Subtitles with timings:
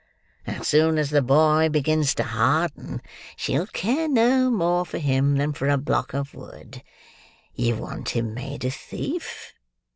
[0.47, 3.03] As soon as the boy begins to harden,
[3.35, 6.81] she'll care no more for him, than for a block of wood.
[7.53, 9.53] You want him made a thief.